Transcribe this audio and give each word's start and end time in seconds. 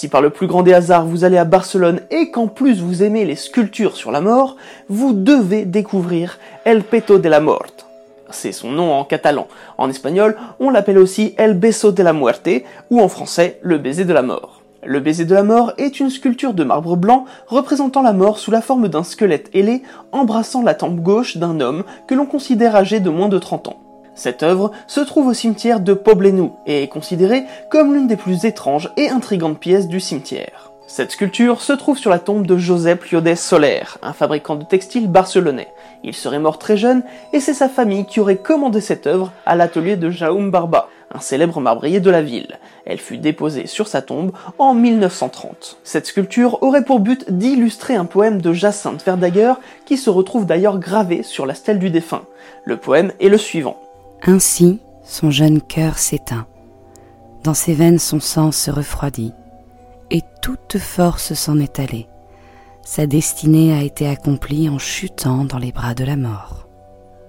Si 0.00 0.08
par 0.08 0.22
le 0.22 0.30
plus 0.30 0.46
grand 0.46 0.62
des 0.62 0.72
hasards 0.72 1.04
vous 1.04 1.24
allez 1.24 1.36
à 1.36 1.44
Barcelone 1.44 2.00
et 2.10 2.30
qu'en 2.30 2.46
plus 2.46 2.80
vous 2.80 3.02
aimez 3.02 3.26
les 3.26 3.36
sculptures 3.36 3.98
sur 3.98 4.10
la 4.10 4.22
mort, 4.22 4.56
vous 4.88 5.12
devez 5.12 5.66
découvrir 5.66 6.38
El 6.64 6.84
Peto 6.84 7.18
de 7.18 7.28
la 7.28 7.40
Mort. 7.40 7.66
C'est 8.30 8.52
son 8.52 8.70
nom 8.70 8.94
en 8.94 9.04
catalan. 9.04 9.46
En 9.76 9.90
espagnol, 9.90 10.38
on 10.58 10.70
l'appelle 10.70 10.96
aussi 10.96 11.34
El 11.36 11.52
Beso 11.52 11.92
de 11.92 12.02
la 12.02 12.14
Muerte 12.14 12.48
ou 12.88 13.02
en 13.02 13.08
français 13.08 13.58
le 13.60 13.76
baiser 13.76 14.06
de 14.06 14.14
la 14.14 14.22
mort. 14.22 14.62
Le 14.86 15.00
baiser 15.00 15.26
de 15.26 15.34
la 15.34 15.42
mort 15.42 15.74
est 15.76 16.00
une 16.00 16.08
sculpture 16.08 16.54
de 16.54 16.64
marbre 16.64 16.96
blanc 16.96 17.26
représentant 17.48 18.00
la 18.00 18.14
mort 18.14 18.38
sous 18.38 18.50
la 18.50 18.62
forme 18.62 18.88
d'un 18.88 19.04
squelette 19.04 19.50
ailé 19.52 19.82
embrassant 20.12 20.62
la 20.62 20.72
tempe 20.72 21.00
gauche 21.00 21.36
d'un 21.36 21.60
homme 21.60 21.84
que 22.06 22.14
l'on 22.14 22.24
considère 22.24 22.74
âgé 22.74 23.00
de 23.00 23.10
moins 23.10 23.28
de 23.28 23.38
30 23.38 23.68
ans. 23.68 23.89
Cette 24.20 24.42
œuvre 24.42 24.70
se 24.86 25.00
trouve 25.00 25.28
au 25.28 25.32
cimetière 25.32 25.80
de 25.80 25.94
Poblenou 25.94 26.52
et 26.66 26.82
est 26.82 26.88
considérée 26.88 27.46
comme 27.70 27.94
l'une 27.94 28.06
des 28.06 28.16
plus 28.16 28.44
étranges 28.44 28.90
et 28.98 29.08
intrigantes 29.08 29.58
pièces 29.58 29.88
du 29.88 29.98
cimetière. 29.98 30.72
Cette 30.86 31.12
sculpture 31.12 31.62
se 31.62 31.72
trouve 31.72 31.96
sur 31.96 32.10
la 32.10 32.18
tombe 32.18 32.46
de 32.46 32.58
Josep 32.58 33.02
Llodet 33.06 33.34
Soler, 33.34 33.80
un 34.02 34.12
fabricant 34.12 34.56
de 34.56 34.64
textiles 34.64 35.08
barcelonais. 35.08 35.68
Il 36.04 36.14
serait 36.14 36.38
mort 36.38 36.58
très 36.58 36.76
jeune 36.76 37.02
et 37.32 37.40
c'est 37.40 37.54
sa 37.54 37.70
famille 37.70 38.04
qui 38.04 38.20
aurait 38.20 38.36
commandé 38.36 38.82
cette 38.82 39.06
œuvre 39.06 39.32
à 39.46 39.56
l'atelier 39.56 39.96
de 39.96 40.10
Jaume 40.10 40.50
Barba, 40.50 40.90
un 41.14 41.20
célèbre 41.20 41.58
marbrier 41.62 42.00
de 42.00 42.10
la 42.10 42.20
ville. 42.20 42.58
Elle 42.84 42.98
fut 42.98 43.16
déposée 43.16 43.66
sur 43.66 43.88
sa 43.88 44.02
tombe 44.02 44.32
en 44.58 44.74
1930. 44.74 45.78
Cette 45.82 46.06
sculpture 46.06 46.62
aurait 46.62 46.84
pour 46.84 47.00
but 47.00 47.32
d'illustrer 47.32 47.94
un 47.94 48.04
poème 48.04 48.42
de 48.42 48.52
Jacinthe 48.52 49.02
Verdaguer 49.02 49.54
qui 49.86 49.96
se 49.96 50.10
retrouve 50.10 50.44
d'ailleurs 50.44 50.78
gravé 50.78 51.22
sur 51.22 51.46
la 51.46 51.54
stèle 51.54 51.78
du 51.78 51.88
défunt. 51.88 52.24
Le 52.64 52.76
poème 52.76 53.12
est 53.18 53.30
le 53.30 53.38
suivant. 53.38 53.78
Ainsi, 54.22 54.80
son 55.02 55.30
jeune 55.30 55.62
cœur 55.62 55.98
s'éteint. 55.98 56.46
Dans 57.42 57.54
ses 57.54 57.74
veines, 57.74 57.98
son 57.98 58.20
sang 58.20 58.52
se 58.52 58.70
refroidit, 58.70 59.32
et 60.10 60.22
toute 60.42 60.78
force 60.78 61.32
s'en 61.34 61.58
est 61.58 61.78
allée. 61.78 62.06
Sa 62.82 63.06
destinée 63.06 63.72
a 63.72 63.82
été 63.82 64.08
accomplie 64.08 64.68
en 64.68 64.78
chutant 64.78 65.44
dans 65.44 65.58
les 65.58 65.72
bras 65.72 65.94
de 65.94 66.04
la 66.04 66.16
mort. 66.16 66.66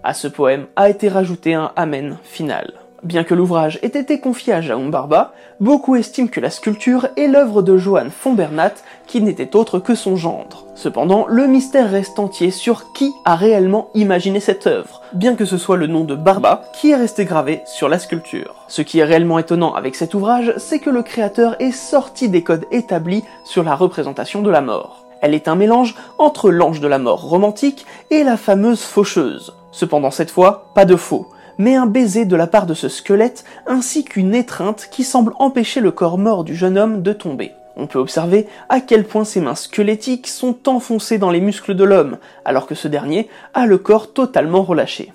À 0.03 0.13
ce 0.13 0.27
poème 0.27 0.67
a 0.75 0.89
été 0.89 1.07
rajouté 1.07 1.53
un 1.53 1.71
Amen 1.75 2.17
final. 2.23 2.80
Bien 3.03 3.23
que 3.23 3.33
l'ouvrage 3.33 3.79
ait 3.81 3.87
été 3.87 4.19
confié 4.19 4.53
à 4.53 4.61
Jaume 4.61 4.91
Barba, 4.91 5.33
beaucoup 5.59 5.95
estiment 5.95 6.27
que 6.27 6.39
la 6.39 6.51
sculpture 6.51 7.07
est 7.17 7.25
l'œuvre 7.25 7.63
de 7.63 7.75
Johann 7.75 8.11
von 8.23 8.33
Bernat, 8.33 8.73
qui 9.07 9.23
n'était 9.23 9.55
autre 9.55 9.79
que 9.79 9.95
son 9.95 10.15
gendre. 10.15 10.67
Cependant, 10.75 11.25
le 11.27 11.47
mystère 11.47 11.89
reste 11.89 12.19
entier 12.19 12.51
sur 12.51 12.93
qui 12.93 13.11
a 13.25 13.35
réellement 13.35 13.89
imaginé 13.95 14.39
cette 14.39 14.67
œuvre, 14.67 15.01
bien 15.13 15.33
que 15.33 15.45
ce 15.45 15.57
soit 15.57 15.77
le 15.77 15.87
nom 15.87 16.03
de 16.03 16.13
Barba 16.13 16.61
qui 16.73 16.91
est 16.91 16.95
resté 16.95 17.25
gravé 17.25 17.63
sur 17.65 17.89
la 17.89 17.97
sculpture. 17.97 18.65
Ce 18.67 18.83
qui 18.83 18.99
est 18.99 19.03
réellement 19.03 19.39
étonnant 19.39 19.73
avec 19.73 19.95
cet 19.95 20.13
ouvrage, 20.13 20.53
c'est 20.57 20.79
que 20.79 20.91
le 20.91 21.01
créateur 21.01 21.55
est 21.59 21.71
sorti 21.71 22.29
des 22.29 22.43
codes 22.43 22.67
établis 22.69 23.23
sur 23.45 23.63
la 23.63 23.73
représentation 23.73 24.43
de 24.43 24.51
la 24.51 24.61
mort. 24.61 25.07
Elle 25.21 25.33
est 25.33 25.47
un 25.47 25.55
mélange 25.55 25.95
entre 26.19 26.51
l'ange 26.51 26.79
de 26.79 26.87
la 26.87 26.99
mort 26.99 27.21
romantique 27.21 27.87
et 28.11 28.23
la 28.23 28.37
fameuse 28.37 28.83
faucheuse. 28.83 29.55
Cependant 29.71 30.11
cette 30.11 30.31
fois, 30.31 30.65
pas 30.75 30.85
de 30.85 30.95
faux 30.95 31.27
mais 31.61 31.75
un 31.75 31.85
baiser 31.85 32.25
de 32.25 32.35
la 32.35 32.47
part 32.47 32.65
de 32.65 32.73
ce 32.73 32.89
squelette 32.89 33.45
ainsi 33.67 34.03
qu'une 34.03 34.33
étreinte 34.33 34.87
qui 34.89 35.03
semble 35.03 35.33
empêcher 35.37 35.79
le 35.79 35.91
corps 35.91 36.17
mort 36.17 36.43
du 36.43 36.55
jeune 36.55 36.75
homme 36.75 37.03
de 37.03 37.13
tomber. 37.13 37.51
On 37.77 37.85
peut 37.85 37.99
observer 37.99 38.47
à 38.67 38.81
quel 38.81 39.03
point 39.05 39.25
ses 39.25 39.41
mains 39.41 39.53
squelettiques 39.53 40.27
sont 40.27 40.67
enfoncées 40.67 41.19
dans 41.19 41.29
les 41.29 41.39
muscles 41.39 41.75
de 41.75 41.83
l'homme, 41.83 42.17
alors 42.45 42.65
que 42.65 42.73
ce 42.73 42.87
dernier 42.87 43.29
a 43.53 43.67
le 43.67 43.77
corps 43.77 44.11
totalement 44.11 44.63
relâché. 44.63 45.13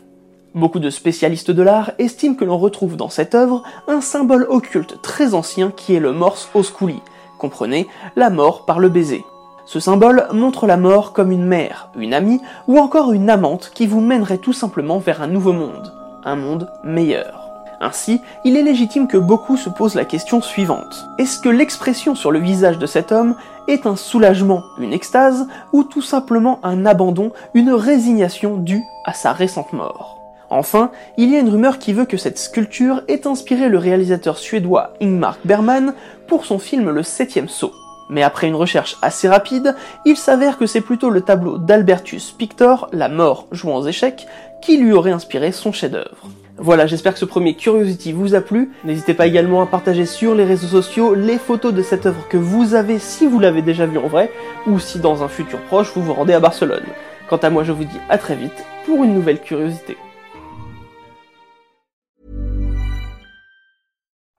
Beaucoup 0.55 0.79
de 0.79 0.89
spécialistes 0.89 1.51
de 1.51 1.63
l'art 1.63 1.91
estiment 1.99 2.37
que 2.37 2.45
l'on 2.45 2.59
retrouve 2.59 2.97
dans 2.97 3.11
cette 3.11 3.35
œuvre 3.35 3.65
un 3.89 4.01
symbole 4.01 4.47
occulte 4.49 5.03
très 5.03 5.35
ancien 5.35 5.73
qui 5.73 5.97
est 5.97 6.01
le 6.01 6.13
morse 6.13 6.49
osculi, 6.55 7.01
comprenez 7.41 7.89
la 8.15 8.31
mort 8.31 8.67
par 8.67 8.79
le 8.79 8.89
baiser. 8.89 9.25
Ce 9.67 9.81
symbole 9.81 10.29
montre 10.33 10.69
la 10.69 10.77
mort 10.77 11.13
comme 11.13 11.33
une 11.33 11.45
mère, 11.45 11.91
une 11.99 12.15
amie 12.15 12.41
ou 12.69 12.79
encore 12.79 13.13
une 13.13 13.31
amante 13.31 13.73
qui 13.75 13.89
vous 13.89 14.01
mènerait 14.01 14.39
tout 14.39 14.53
simplement 14.53 15.01
vers 15.01 15.23
un 15.23 15.27
nouveau 15.27 15.53
monde 15.53 15.93
un 16.27 16.37
monde 16.37 16.69
meilleur. 16.85 17.47
Ainsi, 17.81 18.21
il 18.45 18.57
est 18.57 18.63
légitime 18.63 19.07
que 19.07 19.17
beaucoup 19.17 19.57
se 19.57 19.69
posent 19.69 19.95
la 19.95 20.05
question 20.05 20.41
suivante. 20.41 21.07
Est-ce 21.19 21.39
que 21.39 21.49
l'expression 21.49 22.15
sur 22.15 22.31
le 22.31 22.39
visage 22.39 22.79
de 22.79 22.87
cet 22.87 23.13
homme 23.13 23.37
est 23.69 23.87
un 23.87 23.97
soulagement, 23.97 24.63
une 24.79 24.93
extase, 24.93 25.47
ou 25.73 25.85
tout 25.85 26.03
simplement 26.03 26.59
un 26.63 26.87
abandon, 26.87 27.33
une 27.55 27.73
résignation 27.73 28.57
due 28.57 28.83
à 29.05 29.13
sa 29.13 29.33
récente 29.33 29.73
mort? 29.73 30.19
Enfin, 30.49 30.91
il 31.17 31.31
y 31.31 31.37
a 31.37 31.41
une 31.41 31.49
rumeur 31.49 31.79
qui 31.79 31.93
veut 31.93 32.05
que 32.05 32.17
cette 32.17 32.39
sculpture 32.39 33.03
ait 33.09 33.27
inspiré 33.27 33.69
le 33.69 33.79
réalisateur 33.79 34.39
suédois 34.39 34.93
Ingmar 35.03 35.39
Bergman 35.45 35.95
pour 36.29 36.45
son 36.45 36.59
film 36.59 36.91
Le 36.91 37.03
Septième 37.03 37.49
Saut. 37.49 37.73
Mais 38.09 38.23
après 38.23 38.47
une 38.47 38.55
recherche 38.55 38.97
assez 39.03 39.29
rapide, 39.29 39.75
il 40.05 40.17
s'avère 40.17 40.59
que 40.59 40.67
c'est 40.67 40.81
plutôt 40.81 41.11
le 41.11 41.21
tableau 41.21 41.59
d'Albertus 41.59 42.33
Pictor, 42.33 42.89
La 42.93 43.09
mort 43.09 43.47
jouant 43.53 43.77
aux 43.77 43.87
échecs, 43.87 44.27
qui 44.63 44.79
lui 44.79 44.93
aurait 44.93 45.13
inspiré 45.13 45.53
son 45.53 45.73
chef-d'œuvre. 45.73 46.29
Voilà, 46.59 46.87
j'espère 46.87 47.13
que 47.13 47.19
ce 47.19 47.27
premier 47.27 47.55
Curiosity 47.55 48.13
vous 48.13 48.35
a 48.35 48.41
plu. 48.41 48.71
N'hésitez 48.85 49.13
pas 49.13 49.27
également 49.27 49.61
à 49.61 49.67
partager 49.67 50.07
sur 50.07 50.35
les 50.35 50.45
réseaux 50.45 50.69
sociaux 50.69 51.15
les 51.15 51.37
photos 51.37 51.75
de 51.75 51.83
cette 51.83 52.07
œuvre 52.07 52.27
que 52.29 52.39
vous 52.39 52.75
avez 52.75 52.99
si 52.99 53.27
vous 53.27 53.39
l'avez 53.39 53.61
déjà 53.61 53.85
vue 53.85 53.99
en 53.99 54.09
vrai, 54.09 54.31
ou 54.67 54.79
si 54.79 54.99
dans 54.99 55.23
un 55.23 55.29
futur 55.29 55.59
proche 55.61 55.93
vous 55.95 56.03
vous 56.03 56.15
rendez 56.15 56.33
à 56.33 56.41
Barcelone. 56.41 56.85
Quant 57.29 57.37
à 57.37 57.51
moi, 57.51 57.65
je 57.65 57.73
vous 57.73 57.85
dis 57.85 58.01
à 58.09 58.17
très 58.17 58.37
vite 58.37 58.65
pour 58.87 59.05
une 59.05 59.15
nouvelle 59.15 59.41
curiosité. 59.41 59.99